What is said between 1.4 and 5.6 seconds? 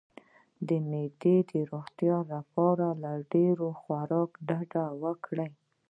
د روغتیا لپاره له ډیر خوراک ډډه وکړئ